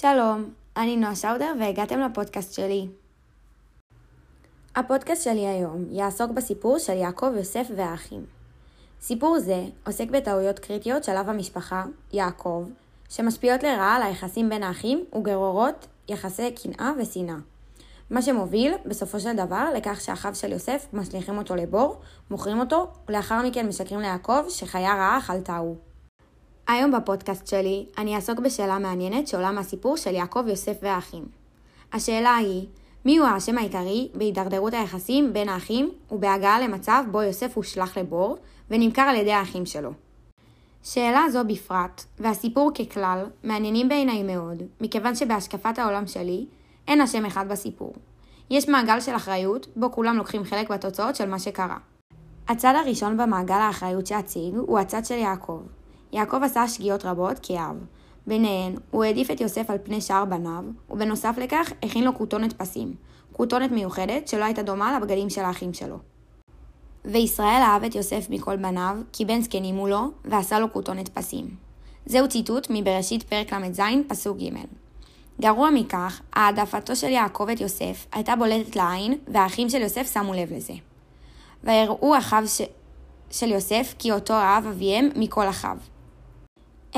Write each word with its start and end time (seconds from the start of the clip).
שלום, 0.00 0.50
אני 0.76 0.96
נועה 0.96 1.16
שאודר 1.16 1.52
והגעתם 1.60 2.00
לפודקאסט 2.00 2.54
שלי. 2.54 2.88
הפודקאסט 4.76 5.24
שלי 5.24 5.46
היום 5.46 5.84
יעסוק 5.90 6.30
בסיפור 6.30 6.78
של 6.78 6.92
יעקב, 6.92 7.30
יוסף 7.36 7.66
והאחים. 7.76 8.24
סיפור 9.00 9.38
זה 9.38 9.64
עוסק 9.86 10.08
בטעויות 10.10 10.58
קריטיות 10.58 11.04
של 11.04 11.12
אב 11.12 11.28
המשפחה, 11.28 11.84
יעקב, 12.12 12.64
שמשפיעות 13.08 13.62
לרעה 13.62 13.96
על 13.96 14.02
היחסים 14.02 14.48
בין 14.48 14.62
האחים 14.62 15.04
וגרורות 15.14 15.86
יחסי 16.08 16.50
קנאה 16.52 16.92
ושנאה. 16.98 17.36
מה 18.10 18.22
שמוביל, 18.22 18.74
בסופו 18.86 19.20
של 19.20 19.36
דבר, 19.36 19.68
לכך 19.76 20.00
שאחיו 20.00 20.34
של 20.34 20.52
יוסף 20.52 20.86
משליכים 20.92 21.38
אותו 21.38 21.56
לבור, 21.56 22.00
מוכרים 22.30 22.60
אותו, 22.60 22.86
ולאחר 23.08 23.42
מכן 23.46 23.68
משקרים 23.68 24.00
ליעקב 24.00 24.44
שחיה 24.48 24.94
רעה 24.94 25.20
חלתה 25.20 25.56
הוא. 25.56 25.76
היום 26.66 26.92
בפודקאסט 26.92 27.46
שלי 27.46 27.86
אני 27.98 28.16
אעסוק 28.16 28.38
בשאלה 28.38 28.78
מעניינת 28.78 29.28
שעולה 29.28 29.52
מהסיפור 29.52 29.96
של 29.96 30.14
יעקב, 30.14 30.44
יוסף 30.48 30.76
והאחים. 30.82 31.24
השאלה 31.92 32.36
היא, 32.36 32.66
מי 33.04 33.18
הוא 33.18 33.26
האשם 33.26 33.58
העיקרי 33.58 34.08
בהידרדרות 34.14 34.74
היחסים 34.74 35.32
בין 35.32 35.48
האחים 35.48 35.90
ובהגעה 36.10 36.60
למצב 36.60 37.04
בו 37.10 37.22
יוסף 37.22 37.56
הושלך 37.56 37.96
לבור 37.96 38.36
ונמכר 38.70 39.02
על 39.02 39.16
ידי 39.16 39.32
האחים 39.32 39.66
שלו? 39.66 39.90
שאלה 40.82 41.24
זו 41.32 41.44
בפרט, 41.46 42.04
והסיפור 42.18 42.70
ככלל, 42.74 43.26
מעניינים 43.44 43.88
בעיניי 43.88 44.22
מאוד, 44.22 44.62
מכיוון 44.80 45.14
שבהשקפת 45.14 45.78
העולם 45.78 46.06
שלי, 46.06 46.46
אין 46.88 47.00
אשם 47.00 47.26
אחד 47.26 47.48
בסיפור. 47.48 47.92
יש 48.50 48.68
מעגל 48.68 49.00
של 49.00 49.16
אחריות, 49.16 49.66
בו 49.76 49.92
כולם 49.92 50.16
לוקחים 50.16 50.44
חלק 50.44 50.70
בתוצאות 50.70 51.16
של 51.16 51.28
מה 51.28 51.38
שקרה. 51.38 51.76
הצד 52.48 52.74
הראשון 52.76 53.16
במעגל 53.16 53.54
האחריות 53.54 54.06
שאציג 54.06 54.54
הוא 54.56 54.78
הצד 54.78 55.04
של 55.04 55.14
יעקב, 55.14 55.60
יעקב 56.14 56.42
עשה 56.42 56.68
שגיאות 56.68 57.04
רבות 57.04 57.36
כאב. 57.42 57.76
ביניהן, 58.26 58.74
הוא 58.90 59.04
העדיף 59.04 59.30
את 59.30 59.40
יוסף 59.40 59.70
על 59.70 59.78
פני 59.84 60.00
שאר 60.00 60.24
בניו, 60.24 60.64
ובנוסף 60.90 61.34
לכך, 61.38 61.72
הכין 61.82 62.04
לו 62.04 62.14
כותונת 62.14 62.52
פסים. 62.52 62.94
כותונת 63.32 63.70
מיוחדת 63.70 64.28
שלא 64.28 64.44
הייתה 64.44 64.62
דומה 64.62 64.98
לבגדים 64.98 65.30
של 65.30 65.40
האחים 65.40 65.74
שלו. 65.74 65.98
וישראל 67.04 67.62
אהב 67.62 67.84
את 67.84 67.94
יוסף 67.94 68.26
מכל 68.30 68.56
בניו, 68.56 68.96
כי 69.12 69.24
בן 69.24 69.40
זקנים 69.40 69.76
הוא 69.76 69.88
לו, 69.88 70.10
ועשה 70.24 70.58
לו 70.58 70.72
כותונת 70.72 71.08
פסים. 71.08 71.50
זהו 72.06 72.28
ציטוט 72.28 72.66
מבראשית 72.70 73.22
פרק 73.22 73.52
ל"ז, 73.52 73.80
פסוק 74.08 74.38
ג'. 74.38 74.50
גרוע 75.40 75.70
מכך, 75.70 76.20
העדפתו 76.32 76.96
של 76.96 77.08
יעקב 77.08 77.48
את 77.52 77.60
יוסף 77.60 78.06
הייתה 78.12 78.36
בולטת 78.36 78.76
לעין, 78.76 79.18
והאחים 79.28 79.70
של 79.70 79.82
יוסף 79.82 80.12
שמו 80.12 80.34
לב 80.34 80.52
לזה. 80.52 80.74
ויראו 81.64 82.18
אחיו 82.18 82.42
ש... 82.46 82.60
של 83.30 83.50
יוסף 83.50 83.94
כי 83.98 84.12
אותו 84.12 84.34
אהב 84.34 84.66
אביהם 84.66 85.08
מכל 85.16 85.48
אחיו. 85.48 85.76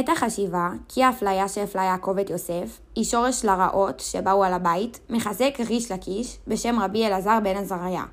את 0.00 0.08
החשיבה 0.08 0.70
כי 0.88 1.04
האפליה 1.04 1.48
שהפלה 1.48 1.82
יעקב 1.82 2.18
את 2.18 2.30
יוסף 2.30 2.80
היא 2.94 3.04
שורש 3.04 3.44
לרעות 3.44 4.00
שבאו 4.00 4.44
על 4.44 4.52
הבית, 4.52 5.00
מחזק 5.10 5.54
ריש 5.68 5.92
לקיש 5.92 6.38
בשם 6.46 6.80
רבי 6.80 7.06
אלעזר 7.06 7.38
בן 7.42 7.56
עזריה, 7.56 8.04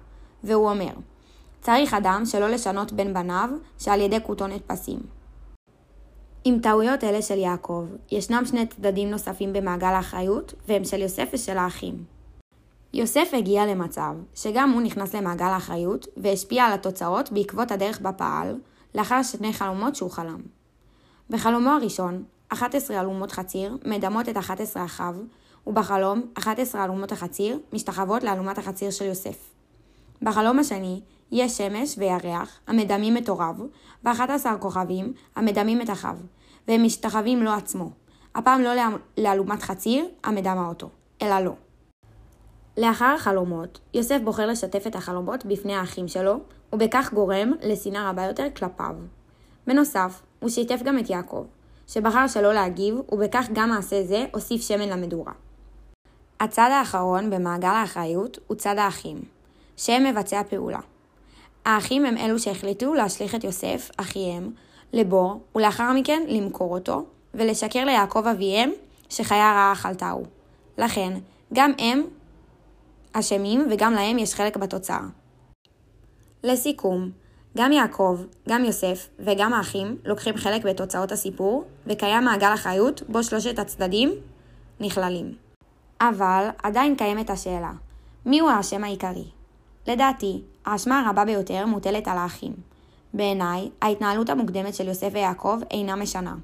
והוא 0.43 0.69
אומר 0.69 0.93
צריך 1.61 1.93
אדם 1.93 2.23
שלא 2.25 2.49
לשנות 2.49 2.93
בין 2.93 3.13
בניו 3.13 3.49
שעל 3.77 4.01
ידי 4.01 4.17
כותונת 4.23 4.61
פסים. 4.67 4.99
עם 6.43 6.59
טעויות 6.59 7.03
אלה 7.03 7.21
של 7.21 7.37
יעקב, 7.37 7.85
ישנם 8.11 8.43
שני 8.45 8.65
צדדים 8.65 9.11
נוספים 9.11 9.53
במעגל 9.53 9.87
האחריות, 9.87 10.53
והם 10.67 10.83
של 10.83 11.01
יוסף 11.01 11.29
ושל 11.33 11.57
האחים. 11.57 12.03
יוסף 12.93 13.29
הגיע 13.33 13.65
למצב 13.65 14.13
שגם 14.35 14.71
הוא 14.71 14.81
נכנס 14.81 15.15
למעגל 15.15 15.45
האחריות 15.45 16.07
והשפיע 16.17 16.63
על 16.63 16.73
התוצאות 16.73 17.31
בעקבות 17.31 17.71
הדרך 17.71 18.01
בה 18.01 18.11
פעל, 18.11 18.55
לאחר 18.95 19.23
שני 19.23 19.53
חלומות 19.53 19.95
שהוא 19.95 20.11
חלם. 20.11 20.60
בחלומו 21.31 21.69
הראשון, 21.69 22.23
11 22.49 23.01
אלומות 23.01 23.31
חציר 23.31 23.77
מדמות 23.85 24.29
את 24.29 24.37
11 24.37 24.85
אחיו, 24.85 25.15
ובחלום, 25.67 26.21
11 26.33 26.85
אלומות 26.85 27.11
החציר 27.11 27.59
משתחוות 27.73 28.23
לאלומת 28.23 28.57
החציר 28.57 28.91
של 28.91 29.05
יוסף. 29.05 29.49
בחלום 30.21 30.59
השני, 30.59 31.01
יש 31.31 31.51
שמש 31.57 31.95
וירח 31.97 32.59
המדמים 32.67 33.17
את 33.17 33.29
הוריו, 33.29 33.55
ו-11 34.05 34.45
כוכבים 34.59 35.13
המדמים 35.35 35.81
את 35.81 35.89
אחיו, 35.89 36.17
והם 36.67 36.83
משתחווים 36.83 37.43
לו 37.43 37.51
עצמו. 37.51 37.89
הפעם 38.35 38.61
לא 38.61 38.71
לאלומת 39.17 39.61
חציר 39.61 40.05
המדמה 40.23 40.67
אותו, 40.67 40.89
אלא 41.21 41.39
לו. 41.39 41.55
לאחר 42.77 43.13
החלומות, 43.15 43.79
יוסף 43.93 44.19
בוחר 44.23 44.45
לשתף 44.45 44.87
את 44.87 44.95
החלומות 44.95 45.45
בפני 45.45 45.75
האחים 45.75 46.07
שלו, 46.07 46.39
ובכך 46.73 47.13
גורם 47.13 47.51
לשנאה 47.63 48.09
רבה 48.09 48.23
יותר 48.23 48.47
כלפיו. 48.55 48.95
בנוסף, 49.67 50.21
הוא 50.41 50.49
שיתף 50.49 50.81
גם 50.83 50.99
את 50.99 51.09
יעקב, 51.09 51.45
שבחר 51.87 52.27
שלא 52.27 52.53
להגיב, 52.53 52.95
ובכך 53.11 53.47
גם 53.53 53.69
מעשה 53.69 54.03
זה 54.03 54.25
הוסיף 54.33 54.61
שמן 54.61 54.89
למדורה. 54.89 55.33
הצד 56.39 56.69
האחרון 56.71 57.29
במעגל 57.29 57.67
האחריות 57.67 58.39
הוא 58.47 58.57
צד 58.57 58.77
האחים, 58.77 59.21
שהם 59.77 60.03
מבצעי 60.03 60.39
הפעולה. 60.39 60.79
האחים 61.65 62.05
הם 62.05 62.17
אלו 62.17 62.39
שהחליטו 62.39 62.93
להשליך 62.93 63.35
את 63.35 63.43
יוסף, 63.43 63.91
אחיהם, 63.97 64.51
לבור, 64.93 65.41
ולאחר 65.55 65.93
מכן 65.93 66.23
למכור 66.27 66.73
אותו, 66.73 67.05
ולשקר 67.33 67.85
ליעקב 67.85 68.27
אביהם 68.27 68.71
שחיה 69.09 69.51
רעה 69.51 69.73
אכלתהו. 69.73 70.23
לכן, 70.77 71.13
גם 71.53 71.71
הם 71.79 72.03
אשמים 73.13 73.67
וגם 73.71 73.93
להם 73.93 74.19
יש 74.19 74.33
חלק 74.33 74.57
בתוצאה. 74.57 75.01
לסיכום, 76.43 77.11
גם 77.57 77.71
יעקב, 77.71 78.19
גם 78.49 78.65
יוסף 78.65 79.09
וגם 79.19 79.53
האחים 79.53 79.97
לוקחים 80.05 80.37
חלק 80.37 80.63
בתוצאות 80.65 81.11
הסיפור, 81.11 81.63
וקיים 81.87 82.23
מעגל 82.23 82.53
אחריות 82.53 83.01
בו 83.09 83.23
שלושת 83.23 83.59
הצדדים 83.59 84.11
נכללים. 84.79 85.33
אבל 86.01 86.47
עדיין 86.63 86.95
קיימת 86.95 87.29
השאלה, 87.29 87.71
מיהו 88.25 88.49
האשם 88.49 88.83
העיקרי? 88.83 89.25
לדעתי, 89.87 90.41
האשמה 90.65 90.99
הרבה 91.07 91.25
ביותר 91.25 91.65
מוטלת 91.65 92.07
על 92.07 92.17
האחים. 92.17 92.53
בעיניי, 93.13 93.69
ההתנהלות 93.81 94.29
המוקדמת 94.29 94.75
של 94.75 94.87
יוסף 94.87 95.09
ויעקב 95.13 95.57
אינה 95.71 95.95
משנה. 95.95 96.35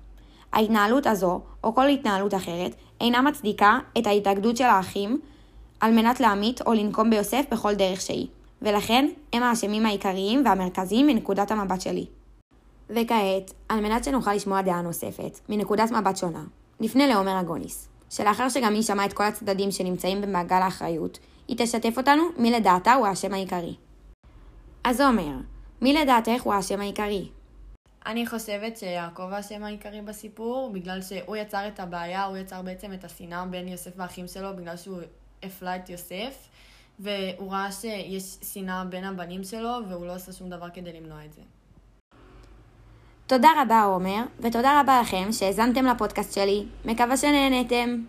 ההתנהלות 0.53 1.07
הזו, 1.07 1.41
או 1.63 1.75
כל 1.75 1.88
התנהלות 1.88 2.34
אחרת, 2.34 2.75
אינה 3.01 3.22
מצדיקה 3.22 3.79
את 3.97 4.07
ההתאגדות 4.07 4.57
של 4.57 4.63
האחים 4.63 5.19
על 5.79 5.91
מנת 5.91 6.19
להמית 6.19 6.62
או 6.62 6.73
לנקום 6.73 7.09
ביוסף 7.09 7.46
בכל 7.51 7.73
דרך 7.73 8.01
שהיא. 8.01 8.28
ולכן 8.62 9.09
הם 9.34 9.44
האשמים 9.44 9.85
העיקריים 9.85 10.45
והמרכזיים 10.45 11.07
מנקודת 11.07 11.51
המבט 11.51 11.81
שלי. 11.81 12.06
וכעת, 12.90 13.53
על 13.69 13.79
מנת 13.79 14.03
שנוכל 14.03 14.34
לשמוע 14.34 14.62
דעה 14.62 14.81
נוספת, 14.81 15.40
מנקודת 15.50 15.91
מבט 15.91 16.18
שונה, 16.18 16.44
נפנה 16.79 17.07
לעומר 17.07 17.41
אגוניס, 17.41 17.90
שלאחר 18.09 18.50
שגם 18.50 18.73
היא 18.73 18.81
שמעה 18.81 19.06
את 19.06 19.13
כל 19.13 19.23
הצדדים 19.23 19.72
שנמצאים 19.72 20.22
במעגל 20.22 20.56
האחריות, 20.56 21.19
היא 21.47 21.57
תשתף 21.59 21.97
אותנו 21.97 22.23
מי 22.38 22.51
לדעתה 22.51 22.94
הוא 22.94 23.07
האשם 23.07 23.34
העיקרי. 23.34 23.75
אז 24.84 25.01
עומר, 25.01 25.34
מי 25.81 25.94
לדעתך 25.94 26.41
הוא 26.44 26.53
האשם 26.53 26.81
העיקרי? 26.81 27.29
אני 28.06 28.28
חושבת 28.28 28.78
שיעקב 28.78 29.29
האשם 29.31 29.63
העיקרי 29.63 30.01
בסיפור, 30.01 30.69
בגלל 30.73 31.01
שהוא 31.01 31.35
יצר 31.35 31.67
את 31.67 31.79
הבעיה, 31.79 32.25
הוא 32.25 32.38
יצר 32.38 32.62
בעצם 32.62 32.94
את 32.94 33.03
השנאה 33.03 33.46
בין 33.46 33.67
יוסף 33.67 33.91
והאחים 33.96 34.28
שלו, 34.28 34.56
בגלל 34.56 34.78
שהוא 34.78 35.00
הפלה 35.44 35.75
את 35.75 35.90
יוסף. 35.90 36.47
והוא 37.00 37.52
ראה 37.52 37.72
שיש 37.72 38.38
שנאה 38.53 38.85
בין 38.85 39.03
הבנים 39.03 39.44
שלו, 39.44 39.69
והוא 39.90 40.06
לא 40.06 40.12
עשה 40.12 40.31
שום 40.31 40.50
דבר 40.50 40.69
כדי 40.74 40.94
למנוע 40.94 41.25
את 41.25 41.34
זה. 41.34 41.41
תודה 43.28 43.50
רבה 43.62 43.84
עומר, 43.84 44.24
ותודה 44.40 44.81
רבה 44.81 45.02
לכם 45.02 45.31
שהאזנתם 45.31 45.85
לפודקאסט 45.85 46.34
שלי. 46.34 46.66
מקווה 46.85 47.18
שנהנתם. 47.18 48.03